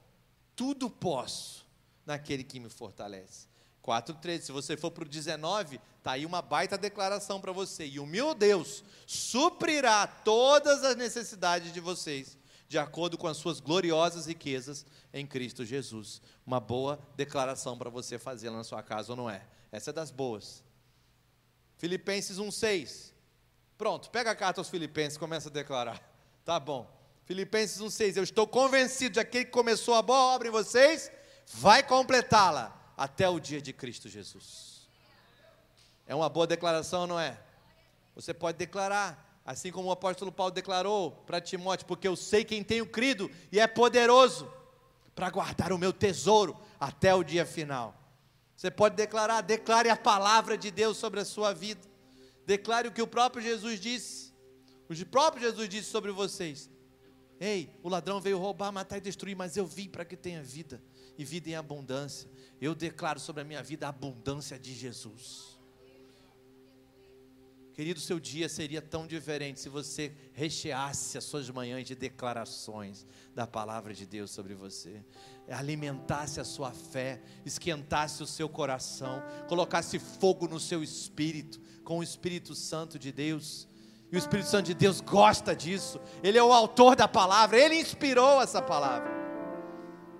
[0.55, 1.67] Tudo posso
[2.07, 3.49] naquele que me fortalece.
[3.83, 4.43] 4,13.
[4.43, 7.85] Se você for para o 19, está aí uma baita declaração para você.
[7.85, 12.39] E o meu Deus suprirá todas as necessidades de vocês,
[12.71, 16.23] de acordo com as suas gloriosas riquezas em Cristo Jesus.
[16.47, 19.45] Uma boa declaração para você fazer na sua casa, ou não é?
[19.73, 20.63] Essa é das boas.
[21.79, 23.11] Filipenses 1,6.
[23.77, 26.01] Pronto, pega a carta aos Filipenses começa a declarar.
[26.45, 26.89] Tá bom.
[27.25, 28.17] Filipenses 1,6.
[28.17, 31.11] Eu estou convencido de que aquele que começou a boa obra em vocês
[31.53, 34.89] vai completá-la até o dia de Cristo Jesus.
[36.07, 37.39] É uma boa declaração, não é?
[38.15, 42.63] Você pode declarar, assim como o apóstolo Paulo declarou para Timóteo, porque eu sei quem
[42.63, 44.51] tenho crido e é poderoso
[45.15, 47.95] para guardar o meu tesouro até o dia final.
[48.57, 51.81] Você pode declarar, declare a palavra de Deus sobre a sua vida.
[52.45, 54.35] Declare o que o próprio Jesus disse.
[54.89, 56.69] O próprio Jesus disse sobre vocês.
[57.41, 60.83] Ei, o ladrão veio roubar, matar e destruir, mas eu vim para que tenha vida
[61.17, 62.29] e vida em abundância.
[62.61, 65.50] Eu declaro sobre a minha vida a abundância de Jesus.
[67.81, 73.47] Querido, seu dia seria tão diferente se você recheasse as suas manhãs de declarações da
[73.47, 75.03] palavra de Deus sobre você,
[75.49, 82.03] alimentasse a sua fé, esquentasse o seu coração, colocasse fogo no seu espírito, com o
[82.03, 83.67] Espírito Santo de Deus.
[84.13, 87.77] E o Espírito Santo de Deus gosta disso, ele é o autor da palavra, ele
[87.77, 89.11] inspirou essa palavra.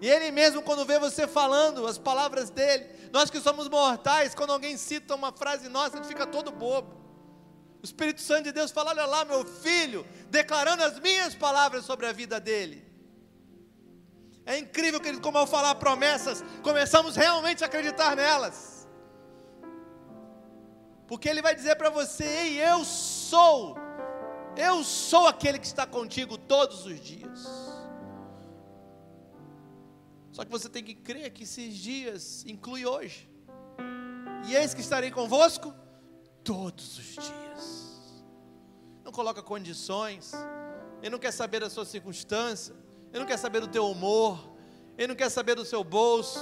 [0.01, 4.51] E Ele mesmo, quando vê você falando as palavras dele, nós que somos mortais, quando
[4.51, 7.10] alguém cita uma frase nossa, a gente fica todo bobo.
[7.83, 12.07] O Espírito Santo de Deus fala: Olha lá, meu filho, declarando as minhas palavras sobre
[12.07, 12.85] a vida dele.
[14.45, 18.87] É incrível, querido, como ao falar promessas, começamos realmente a acreditar nelas.
[21.07, 23.77] Porque Ele vai dizer para você: Ei, eu sou,
[24.57, 27.47] eu sou aquele que está contigo todos os dias.
[30.33, 33.29] Só que você tem que crer que esses dias inclui hoje.
[34.47, 35.75] E eis que estarei convosco
[36.45, 38.25] todos os dias.
[39.05, 40.33] Não coloca condições.
[41.01, 42.75] Ele não quer saber da sua circunstância.
[43.11, 44.51] Ele não quer saber do teu humor.
[44.97, 46.39] Ele não quer saber do seu bolso.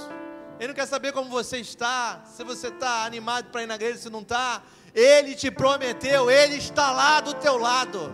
[0.59, 3.97] Ele não quer saber como você está, se você está animado para ir na igreja,
[3.97, 4.61] se não está.
[4.93, 8.13] Ele te prometeu, Ele está lá do teu lado.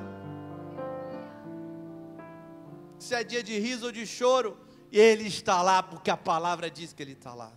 [2.99, 4.59] Se é dia de riso ou de choro,
[4.91, 7.51] Ele está lá, porque a palavra diz que Ele está lá.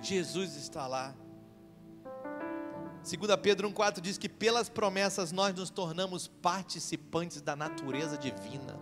[0.00, 1.14] Jesus está lá.
[3.02, 8.78] 2 Pedro 1,4 diz que pelas promessas nós nos tornamos participantes da natureza divina.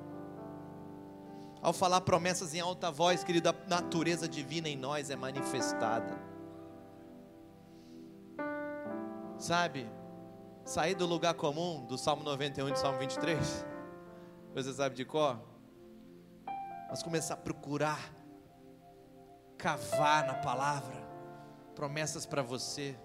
[1.62, 6.18] Ao falar promessas em alta voz, querido, a natureza divina em nós é manifestada.
[9.38, 9.90] Sabe,
[10.66, 13.66] sair do lugar comum, do Salmo 91 e do Salmo 23,
[14.54, 15.40] você sabe de cor?
[16.90, 18.12] Mas começar a procurar,
[19.56, 20.96] cavar na palavra,
[21.74, 22.98] promessas para você,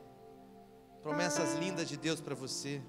[1.05, 2.81] promessas lindas de Deus para você.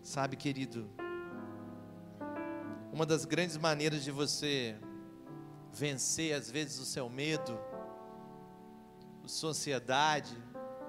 [0.00, 0.88] Sabe, querido,
[2.92, 4.76] uma das grandes maneiras de você
[5.72, 7.58] vencer, às vezes, o seu medo,
[9.24, 10.40] a sua ansiedade,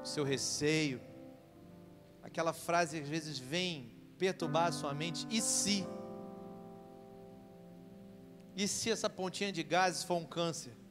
[0.03, 1.01] o seu receio,
[2.21, 5.83] aquela frase às vezes vem perturbar a sua mente, e se?
[8.55, 10.82] E se essa pontinha de gases for um câncer?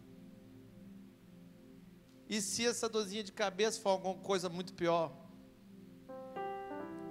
[2.33, 5.13] E se essa dorzinha de cabeça for alguma coisa muito pior?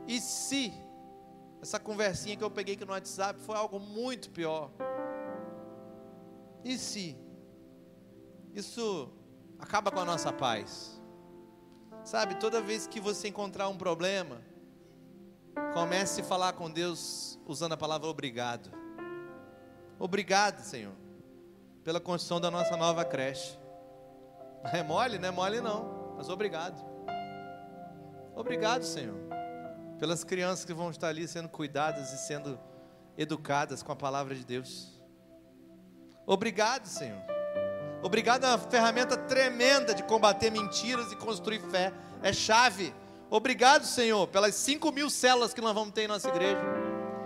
[0.08, 0.74] E se
[1.62, 4.72] essa conversinha que eu peguei aqui no WhatsApp foi algo muito pior.
[6.64, 7.16] E se
[8.56, 9.14] isso
[9.60, 11.00] acaba com a nossa paz?
[12.04, 14.42] Sabe, toda vez que você encontrar um problema,
[15.76, 18.72] comece a falar com Deus usando a palavra obrigado.
[20.00, 20.96] Obrigado, Senhor,
[21.84, 23.61] pela construção da nossa nova creche.
[24.74, 26.80] É mole, não é mole não, mas obrigado.
[28.36, 29.32] Obrigado, Senhor
[30.02, 32.60] pelas crianças que vão estar ali sendo cuidadas e sendo
[33.16, 35.00] educadas com a palavra de Deus.
[36.26, 37.22] Obrigado, Senhor.
[38.02, 41.94] Obrigado é uma ferramenta tremenda de combater mentiras e construir fé.
[42.24, 42.92] É chave.
[43.30, 46.64] Obrigado, Senhor, pelas 5 mil células que nós vamos ter em nossa igreja.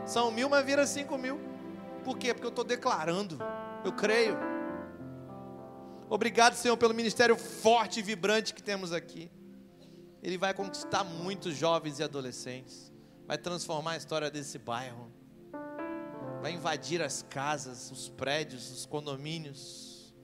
[0.06, 1.40] São mil, mas vira 5 mil.
[2.04, 2.34] Por quê?
[2.34, 3.40] Porque eu estou declarando.
[3.86, 4.38] Eu creio.
[6.08, 9.32] Obrigado, Senhor, pelo ministério forte e vibrante que temos aqui.
[10.22, 12.92] Ele vai conquistar muitos jovens e adolescentes,
[13.26, 15.12] vai transformar a história desse bairro,
[16.42, 20.16] vai invadir as casas, os prédios, os condomínios,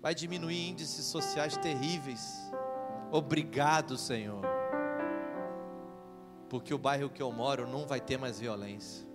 [0.00, 2.34] vai diminuir índices sociais terríveis.
[3.12, 4.44] Obrigado, Senhor,
[6.48, 9.06] porque o bairro que eu moro não vai ter mais violência.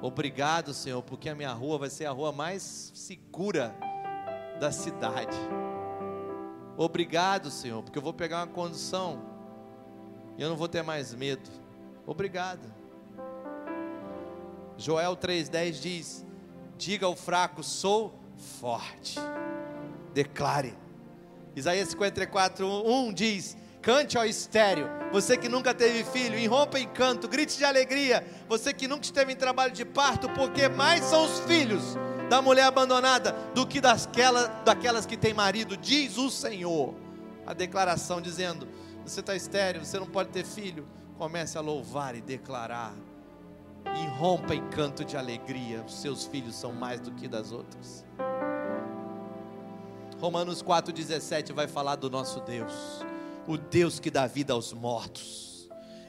[0.00, 3.74] Obrigado, Senhor, porque a minha rua vai ser a rua mais segura
[4.58, 5.36] da cidade.
[6.76, 9.20] Obrigado, Senhor, porque eu vou pegar uma condição
[10.36, 11.50] e eu não vou ter mais medo.
[12.06, 12.72] Obrigado.
[14.76, 16.26] Joel 3,10 diz:
[16.76, 19.18] Diga ao fraco, sou forte.
[20.14, 20.74] Declare.
[21.56, 27.28] Isaías 54, 1 diz: Cante ao estéreo, você que nunca teve filho, irrompa em canto,
[27.28, 31.40] grite de alegria, você que nunca esteve em trabalho de parto, porque mais são os
[31.40, 31.96] filhos
[32.28, 36.94] da mulher abandonada do que daquela, daquelas que têm marido, diz o Senhor.
[37.46, 38.68] A declaração dizendo:
[39.04, 40.86] você está estéreo, você não pode ter filho.
[41.16, 42.94] Comece a louvar e declarar.
[43.86, 45.82] E rompa em canto de alegria.
[45.82, 48.04] Os seus filhos são mais do que das outras.
[50.20, 53.04] Romanos 4,17 vai falar do nosso Deus,
[53.48, 55.48] o Deus que dá vida aos mortos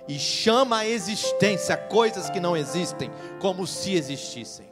[0.10, 4.68] e chama à existência coisas que não existem como se existissem.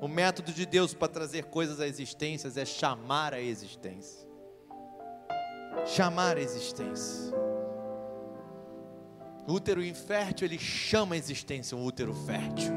[0.00, 4.28] O método de Deus para trazer coisas à existência é chamar a existência.
[5.86, 7.32] Chamar a existência.
[9.46, 12.72] O útero infértil, ele chama a existência um útero fértil.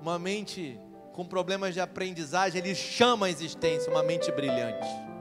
[0.00, 0.80] Uma mente
[1.12, 5.11] com problemas de aprendizagem, ele chama a existência uma mente brilhante.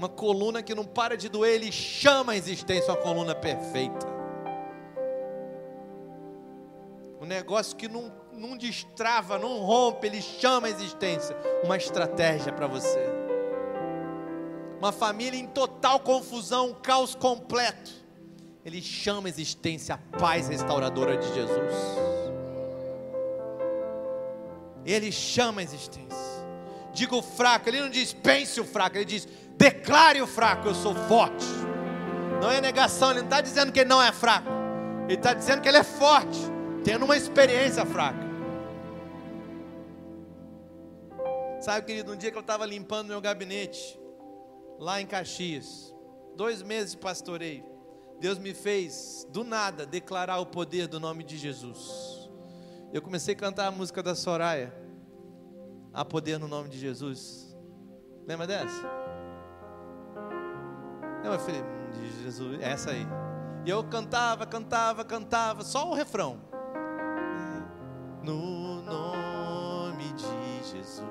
[0.00, 4.06] Uma coluna que não para de doer, ele chama a existência uma coluna perfeita.
[7.20, 12.66] Um negócio que não não destrava, não rompe, ele chama a existência uma estratégia para
[12.66, 12.98] você.
[14.78, 17.92] Uma família em total confusão, um caos completo.
[18.64, 21.74] Ele chama a existência a paz restauradora de Jesus.
[24.82, 26.08] Ele chama a existência.
[26.94, 29.28] Diga o fraco, ele não diz pense o fraco, ele diz
[29.60, 31.44] declare o fraco, eu sou forte.
[32.40, 34.48] Não é negação, ele não está dizendo que ele não é fraco,
[35.04, 36.38] ele está dizendo que ele é forte,
[36.82, 38.30] tendo uma experiência fraca.
[41.60, 44.00] Sabe, querido, um dia que eu estava limpando meu gabinete,
[44.78, 45.94] lá em Caxias,
[46.34, 47.62] dois meses de pastoreio,
[48.18, 52.30] Deus me fez, do nada, declarar o poder do nome de Jesus.
[52.94, 54.74] Eu comecei a cantar a música da Soraya.
[55.92, 57.54] Há poder no nome de Jesus.
[58.26, 58.99] Lembra dessa?
[61.24, 61.62] Eu falei,
[62.22, 63.06] Jesus, essa aí.
[63.64, 66.38] E eu cantava, cantava, cantava, só o refrão.
[68.22, 71.10] No nome de Jesus.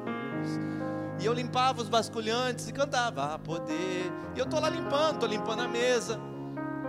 [1.20, 4.12] E eu limpava os basculhantes e cantava, há poder.
[4.36, 6.20] E eu tô lá limpando, tô limpando a mesa.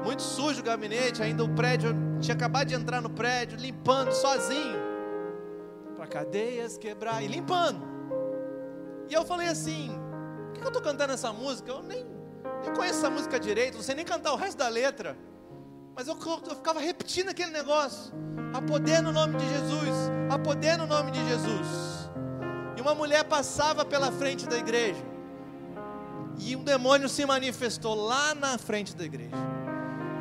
[0.05, 4.79] Muito sujo o gabinete, ainda o prédio, tinha acabado de entrar no prédio, limpando sozinho.
[5.97, 7.83] Para cadeias quebrar e limpando.
[9.09, 9.91] E eu falei assim:
[10.47, 11.71] por que eu estou cantando essa música?
[11.71, 12.07] Eu nem,
[12.63, 15.17] nem conheço essa música direito, não sei nem cantar o resto da letra.
[15.95, 16.17] Mas eu,
[16.49, 18.13] eu ficava repetindo aquele negócio.
[18.55, 22.11] Há poder no nome de Jesus, há poder no nome de Jesus.
[22.77, 25.05] E uma mulher passava pela frente da igreja.
[26.39, 29.37] E um demônio se manifestou lá na frente da igreja.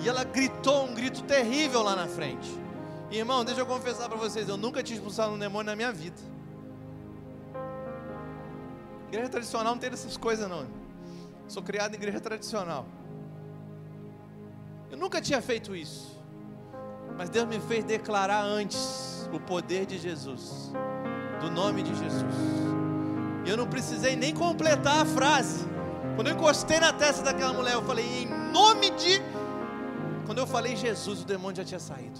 [0.01, 2.49] E ela gritou um grito terrível lá na frente.
[3.09, 5.91] E, irmão, deixa eu confessar para vocês, eu nunca tinha expulsado um demônio na minha
[5.91, 6.17] vida.
[9.07, 10.67] Igreja tradicional não tem essas coisas não.
[11.49, 12.85] Sou criado em igreja tradicional.
[14.91, 16.17] Eu nunca tinha feito isso.
[17.17, 20.71] Mas Deus me fez declarar antes o poder de Jesus,
[21.41, 22.23] do nome de Jesus.
[23.43, 25.65] E eu não precisei nem completar a frase.
[26.15, 29.19] Quando eu encostei na testa daquela mulher, eu falei, em nome de
[30.27, 32.19] quando eu falei Jesus, o demônio já tinha saído.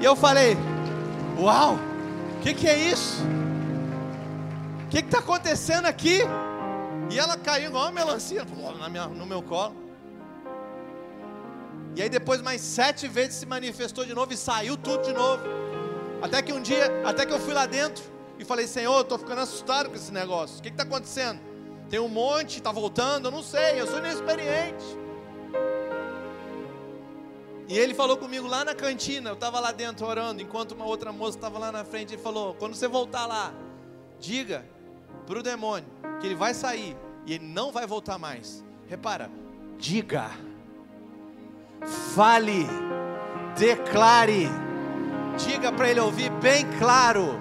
[0.00, 0.56] E eu falei:
[1.38, 3.22] Uau, o que, que é isso?
[4.86, 6.22] O que está acontecendo aqui?
[7.10, 8.44] E ela caiu igual uma melancia
[8.90, 9.74] minha, no meu colo.
[11.96, 15.42] E aí depois mais sete vezes se manifestou de novo e saiu tudo de novo.
[16.20, 18.04] Até que um dia, até que eu fui lá dentro
[18.38, 20.58] e falei, Senhor, eu estou ficando assustado com esse negócio.
[20.58, 21.40] O que está acontecendo?
[21.88, 24.84] Tem um monte, está voltando, eu não sei, eu sou inexperiente.
[27.66, 31.12] E ele falou comigo lá na cantina, eu estava lá dentro orando, enquanto uma outra
[31.12, 33.52] moça estava lá na frente e falou: quando você voltar lá,
[34.18, 34.64] diga
[35.28, 35.86] para o demônio
[36.20, 38.64] que ele vai sair e ele não vai voltar mais.
[38.88, 39.30] Repara,
[39.76, 40.30] diga,
[42.14, 42.66] fale,
[43.56, 44.48] declare,
[45.36, 47.38] diga para ele ouvir bem claro.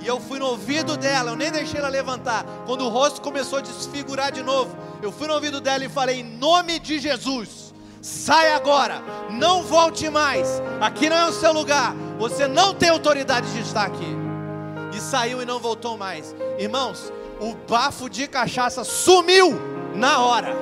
[0.00, 2.44] E eu fui no ouvido dela, eu nem deixei ela levantar.
[2.64, 6.20] Quando o rosto começou a desfigurar de novo, eu fui no ouvido dela e falei:
[6.20, 7.66] em nome de Jesus
[8.06, 9.02] Sai agora,
[9.32, 10.62] não volte mais.
[10.80, 11.92] Aqui não é o seu lugar.
[12.20, 14.15] Você não tem autoridade de estar aqui.
[15.06, 16.34] Saiu e não voltou mais.
[16.58, 19.54] Irmãos, o bafo de cachaça sumiu
[19.94, 20.52] na hora.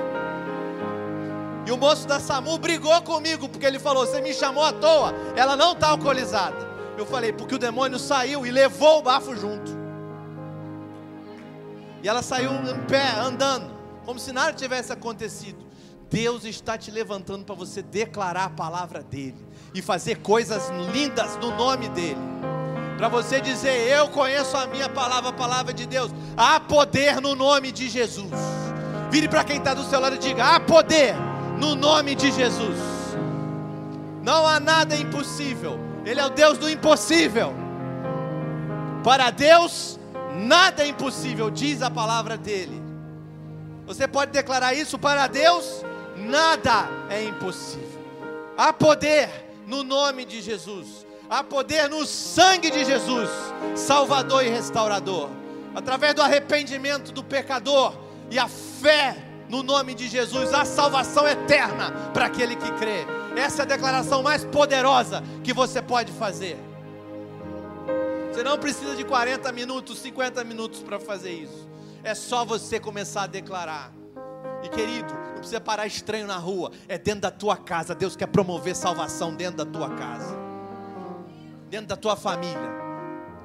[1.66, 5.14] E o moço da SAMU brigou comigo, porque ele falou: Você me chamou à toa,
[5.34, 6.58] ela não está alcoolizada.
[6.98, 9.72] Eu falei: Porque o demônio saiu e levou o bafo junto.
[12.02, 13.74] E ela saiu em pé, andando,
[14.04, 15.64] como se nada tivesse acontecido.
[16.10, 19.42] Deus está te levantando para você declarar a palavra dEle
[19.72, 22.53] e fazer coisas lindas no nome dEle.
[23.04, 26.10] Para você dizer, eu conheço a minha palavra, a palavra de Deus.
[26.34, 28.30] Há poder no nome de Jesus.
[29.10, 31.14] Vire para quem está do seu lado e diga: há poder
[31.60, 32.78] no nome de Jesus.
[34.22, 35.78] Não há nada impossível.
[36.02, 37.52] Ele é o Deus do impossível.
[39.02, 40.00] Para Deus,
[40.34, 42.82] nada é impossível, diz a palavra dele.
[43.84, 45.84] Você pode declarar isso para Deus?
[46.16, 48.00] nada é impossível.
[48.56, 49.28] Há poder
[49.66, 53.30] no nome de Jesus, há poder no sangue de Jesus,
[53.74, 55.28] Salvador e restaurador.
[55.74, 57.94] Através do arrependimento do pecador
[58.30, 59.16] e a fé
[59.48, 63.06] no nome de Jesus, há salvação eterna para aquele que crê.
[63.36, 66.56] Essa é a declaração mais poderosa que você pode fazer.
[68.32, 71.68] Você não precisa de 40 minutos, 50 minutos para fazer isso.
[72.02, 73.92] É só você começar a declarar.
[74.62, 77.94] E querido, não precisa parar estranho na rua, é dentro da tua casa.
[77.94, 80.36] Deus quer promover salvação dentro da tua casa,
[81.68, 82.84] dentro da tua família.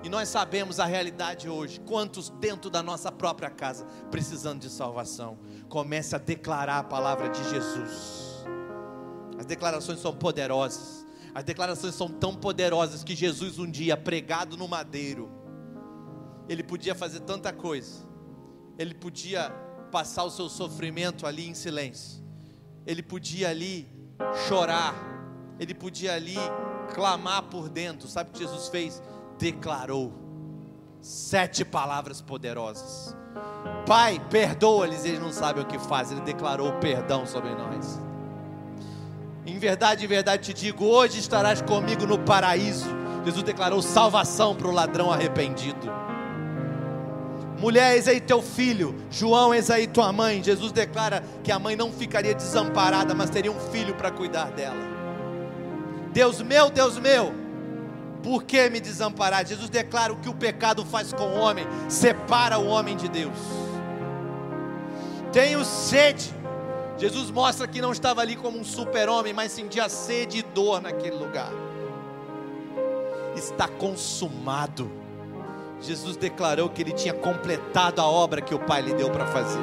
[0.03, 1.79] E nós sabemos a realidade hoje.
[1.81, 5.37] Quantos dentro da nossa própria casa precisando de salvação?
[5.67, 8.45] Comece a declarar a palavra de Jesus.
[9.37, 11.05] As declarações são poderosas.
[11.33, 15.29] As declarações são tão poderosas que Jesus, um dia pregado no madeiro,
[16.47, 18.07] ele podia fazer tanta coisa.
[18.77, 19.51] Ele podia
[19.91, 22.23] passar o seu sofrimento ali em silêncio.
[22.85, 23.87] Ele podia ali
[24.47, 24.95] chorar.
[25.59, 26.37] Ele podia ali
[26.93, 28.07] clamar por dentro.
[28.07, 29.01] Sabe o que Jesus fez?
[29.37, 30.13] Declarou
[31.01, 33.15] sete palavras poderosas.
[33.85, 36.17] Pai, perdoa-lhes, eles não sabem o que fazem.
[36.17, 37.99] Ele declarou perdão sobre nós.
[39.45, 42.89] Em verdade, em verdade te digo: hoje estarás comigo no paraíso.
[43.25, 45.91] Jesus declarou salvação para o ladrão arrependido.
[47.59, 48.95] Mulher, eis aí teu filho.
[49.09, 50.41] João, eis aí tua mãe.
[50.41, 54.98] Jesus declara que a mãe não ficaria desamparada, mas teria um filho para cuidar dela.
[56.11, 57.33] Deus meu, Deus meu,
[58.21, 59.45] Por que me desamparar?
[59.45, 63.37] Jesus declara o que o pecado faz com o homem, separa o homem de Deus.
[65.31, 66.33] Tenho sede.
[66.97, 71.15] Jesus mostra que não estava ali como um super-homem, mas sentia sede e dor naquele
[71.15, 71.51] lugar.
[73.37, 74.91] Está consumado.
[75.79, 79.61] Jesus declarou que ele tinha completado a obra que o Pai lhe deu para fazer.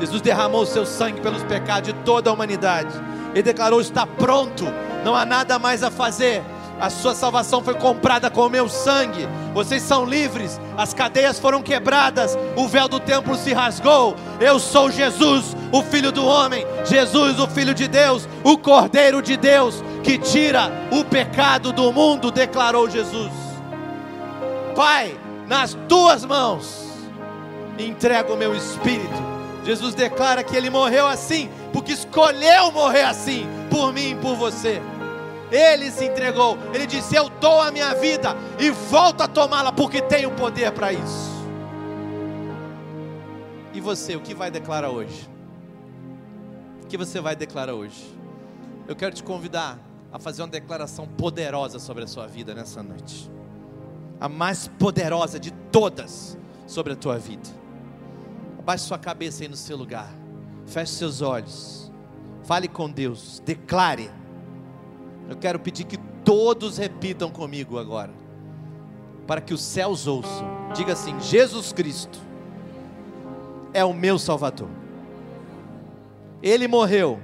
[0.00, 2.94] Jesus derramou seu sangue pelos pecados de toda a humanidade.
[3.32, 4.64] Ele declarou: está pronto,
[5.04, 6.42] não há nada mais a fazer.
[6.80, 9.28] A sua salvação foi comprada com o meu sangue.
[9.52, 10.60] Vocês são livres.
[10.76, 12.36] As cadeias foram quebradas.
[12.56, 14.16] O véu do templo se rasgou.
[14.40, 16.66] Eu sou Jesus, o Filho do Homem.
[16.84, 18.28] Jesus, o Filho de Deus.
[18.42, 23.32] O Cordeiro de Deus que tira o pecado do mundo, declarou Jesus.
[24.76, 26.84] Pai, nas tuas mãos
[27.78, 29.34] entrego o meu espírito.
[29.64, 34.82] Jesus declara que ele morreu assim, porque escolheu morrer assim, por mim e por você.
[35.50, 40.02] Ele se entregou, ele disse: Eu dou a minha vida e volto a tomá-la, porque
[40.02, 41.32] tenho poder para isso.
[43.72, 45.28] E você, o que vai declarar hoje?
[46.82, 48.04] O que você vai declarar hoje?
[48.86, 49.78] Eu quero te convidar
[50.12, 53.34] a fazer uma declaração poderosa sobre a sua vida nessa noite
[54.20, 57.48] a mais poderosa de todas sobre a tua vida.
[58.58, 60.08] Abaixe sua cabeça aí no seu lugar.
[60.66, 61.92] Feche seus olhos.
[62.44, 63.42] Fale com Deus.
[63.44, 64.10] Declare.
[65.28, 68.12] Eu quero pedir que todos repitam comigo agora.
[69.26, 70.46] Para que os céus ouçam.
[70.74, 72.18] Diga assim: Jesus Cristo
[73.72, 74.68] é o meu Salvador.
[76.42, 77.18] Ele morreu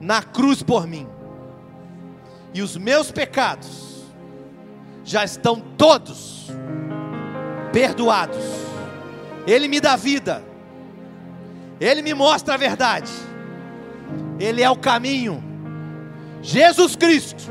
[0.00, 1.06] na cruz por mim.
[2.52, 4.02] E os meus pecados
[5.04, 6.48] já estão todos
[7.72, 8.44] perdoados.
[9.46, 10.42] Ele me dá vida,
[11.80, 13.10] Ele me mostra a verdade,
[14.38, 15.51] Ele é o caminho.
[16.42, 17.44] Jesus Cristo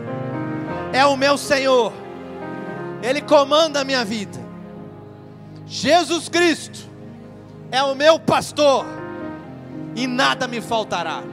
[0.91, 1.93] é o meu Senhor,
[3.01, 4.39] Ele comanda a minha vida.
[5.65, 6.79] Jesus Cristo
[7.71, 8.85] é o meu pastor,
[9.95, 11.23] e nada me faltará.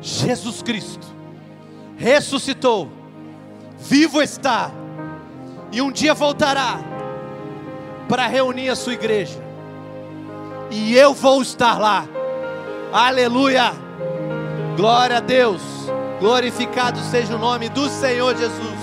[0.00, 1.06] Jesus Cristo
[1.96, 2.90] ressuscitou,
[3.78, 4.72] vivo está
[5.70, 6.80] e um dia voltará
[8.08, 9.40] para reunir a sua igreja.
[10.70, 12.04] E eu vou estar lá.
[12.92, 13.72] Aleluia!
[14.76, 15.62] Glória a Deus.
[16.22, 18.81] Glorificado seja o nome do Senhor Jesus.